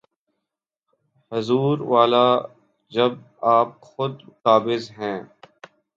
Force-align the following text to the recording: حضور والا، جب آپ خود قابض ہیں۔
حضور 1.31 1.79
والا، 1.81 2.27
جب 2.91 3.11
آپ 3.41 3.81
خود 3.81 4.13
قابض 4.43 4.91
ہیں۔ 4.91 5.19